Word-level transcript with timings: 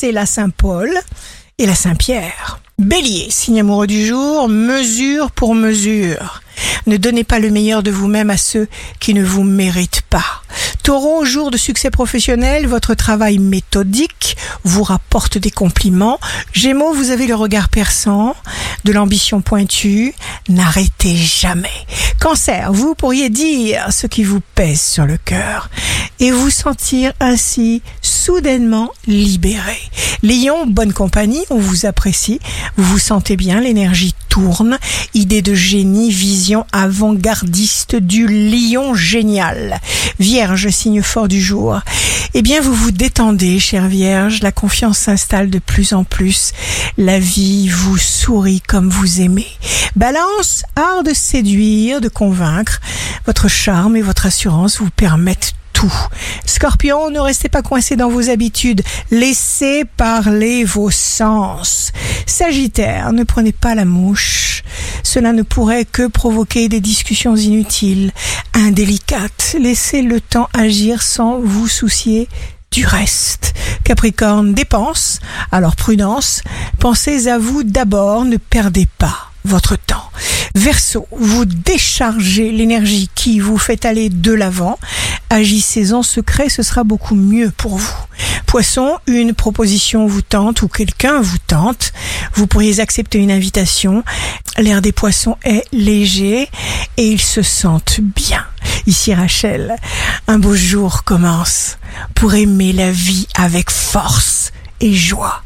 c'est 0.00 0.12
la 0.12 0.24
Saint-Paul 0.24 0.90
et 1.58 1.66
la 1.66 1.74
Saint-Pierre. 1.74 2.58
Bélier, 2.78 3.26
signe 3.28 3.60
amoureux 3.60 3.86
du 3.86 4.06
jour, 4.06 4.48
mesure 4.48 5.30
pour 5.30 5.54
mesure. 5.54 6.40
Ne 6.86 6.96
donnez 6.96 7.22
pas 7.22 7.38
le 7.38 7.50
meilleur 7.50 7.82
de 7.82 7.90
vous-même 7.90 8.30
à 8.30 8.38
ceux 8.38 8.66
qui 8.98 9.12
ne 9.12 9.22
vous 9.22 9.42
méritent 9.42 10.00
pas. 10.08 10.42
Taureau, 10.82 11.26
jour 11.26 11.50
de 11.50 11.58
succès 11.58 11.90
professionnel, 11.90 12.66
votre 12.66 12.94
travail 12.94 13.38
méthodique 13.38 14.38
vous 14.64 14.84
rapporte 14.84 15.36
des 15.36 15.50
compliments. 15.50 16.18
Gémeaux, 16.54 16.94
vous 16.94 17.10
avez 17.10 17.26
le 17.26 17.34
regard 17.34 17.68
perçant, 17.68 18.34
de 18.84 18.92
l'ambition 18.92 19.42
pointue. 19.42 20.14
N'arrêtez 20.48 21.14
jamais. 21.14 21.68
Cancer, 22.20 22.70
vous 22.70 22.94
pourriez 22.94 23.30
dire 23.30 23.86
ce 23.92 24.06
qui 24.06 24.24
vous 24.24 24.40
pèse 24.54 24.82
sur 24.82 25.06
le 25.06 25.16
cœur 25.16 25.70
et 26.20 26.30
vous 26.30 26.50
sentir 26.50 27.14
ainsi 27.18 27.80
soudainement 28.02 28.90
libéré. 29.06 29.78
Lion, 30.22 30.66
bonne 30.66 30.92
compagnie, 30.92 31.46
on 31.48 31.58
vous 31.58 31.86
apprécie, 31.86 32.38
vous 32.76 32.84
vous 32.84 32.98
sentez 32.98 33.36
bien, 33.36 33.62
l'énergie 33.62 34.14
tourne, 34.28 34.78
idée 35.14 35.40
de 35.40 35.54
génie, 35.54 36.10
vision 36.10 36.66
avant-gardiste 36.72 37.96
du 37.96 38.26
lion 38.26 38.94
génial. 38.94 39.80
Vierge, 40.18 40.68
signe 40.68 41.00
fort 41.00 41.26
du 41.26 41.40
jour. 41.40 41.80
Eh 42.34 42.42
bien, 42.42 42.60
vous 42.60 42.74
vous 42.74 42.90
détendez, 42.90 43.58
chère 43.58 43.88
Vierge, 43.88 44.42
la 44.42 44.52
confiance 44.52 44.98
s'installe 44.98 45.48
de 45.48 45.58
plus 45.58 45.94
en 45.94 46.04
plus, 46.04 46.52
la 46.98 47.18
vie 47.18 47.68
vous 47.68 47.96
sourit 47.96 48.60
comme 48.60 48.90
vous 48.90 49.22
aimez. 49.22 49.48
Balance, 49.96 50.62
art 50.76 51.02
de 51.02 51.12
séduire, 51.12 52.00
de 52.00 52.08
convaincre, 52.08 52.80
votre 53.26 53.48
charme 53.48 53.96
et 53.96 54.02
votre 54.02 54.26
assurance 54.26 54.78
vous 54.78 54.90
permettent 54.90 55.54
tout. 55.72 55.92
Scorpion, 56.46 57.10
ne 57.10 57.18
restez 57.18 57.48
pas 57.48 57.62
coincé 57.62 57.96
dans 57.96 58.08
vos 58.08 58.30
habitudes. 58.30 58.82
Laissez 59.10 59.84
parler 59.96 60.64
vos 60.64 60.90
sens. 60.90 61.92
Sagittaire, 62.26 63.12
ne 63.12 63.24
prenez 63.24 63.52
pas 63.52 63.74
la 63.74 63.84
mouche. 63.84 64.62
Cela 65.02 65.32
ne 65.32 65.42
pourrait 65.42 65.86
que 65.86 66.06
provoquer 66.06 66.68
des 66.68 66.80
discussions 66.80 67.34
inutiles, 67.34 68.12
indélicates. 68.54 69.56
Laissez 69.58 70.02
le 70.02 70.20
temps 70.20 70.48
agir 70.52 71.02
sans 71.02 71.40
vous 71.40 71.66
soucier 71.66 72.28
du 72.70 72.86
reste. 72.86 73.54
Capricorne, 73.82 74.54
dépense. 74.54 75.18
Alors 75.50 75.74
prudence. 75.74 76.42
Pensez 76.78 77.26
à 77.26 77.38
vous 77.38 77.64
d'abord, 77.64 78.24
ne 78.24 78.36
perdez 78.36 78.86
pas 78.98 79.19
votre 79.50 79.76
temps. 79.76 80.10
Verseau, 80.54 81.06
vous 81.10 81.44
déchargez 81.44 82.52
l'énergie 82.52 83.10
qui 83.14 83.40
vous 83.40 83.58
fait 83.58 83.84
aller 83.84 84.08
de 84.08 84.32
l'avant. 84.32 84.78
Agissez 85.28 85.92
en 85.92 86.02
secret, 86.04 86.48
ce 86.48 86.62
sera 86.62 86.84
beaucoup 86.84 87.16
mieux 87.16 87.50
pour 87.50 87.76
vous. 87.76 87.96
Poisson, 88.46 88.98
une 89.08 89.34
proposition 89.34 90.06
vous 90.06 90.22
tente 90.22 90.62
ou 90.62 90.68
quelqu'un 90.68 91.20
vous 91.20 91.38
tente. 91.38 91.92
Vous 92.34 92.46
pourriez 92.46 92.78
accepter 92.78 93.18
une 93.18 93.32
invitation. 93.32 94.04
L'air 94.56 94.82
des 94.82 94.92
poissons 94.92 95.36
est 95.44 95.64
léger 95.72 96.48
et 96.96 97.06
ils 97.06 97.20
se 97.20 97.42
sentent 97.42 98.00
bien. 98.00 98.44
Ici 98.86 99.12
Rachel, 99.12 99.76
un 100.28 100.38
beau 100.38 100.54
jour 100.54 101.02
commence 101.02 101.78
pour 102.14 102.34
aimer 102.34 102.72
la 102.72 102.92
vie 102.92 103.26
avec 103.34 103.70
force 103.70 104.52
et 104.80 104.94
joie. 104.94 105.42